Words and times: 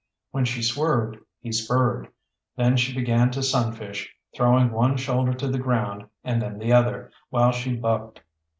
When 0.31 0.45
she 0.45 0.63
swerved 0.63 1.17
he 1.41 1.51
spurred, 1.51 2.07
then 2.55 2.75
she 2.75 2.91
began 2.91 3.29
to 3.33 3.43
sunfish, 3.43 4.11
throwing 4.35 4.71
one 4.71 4.97
shoulder 4.97 5.35
to 5.35 5.47
the 5.47 5.59
ground, 5.59 6.07
and 6.23 6.41
then 6.41 6.57
the 6.57 6.73
other, 6.73 7.11
while 7.29 7.51
she 7.51 7.75
bucked. 7.75 8.21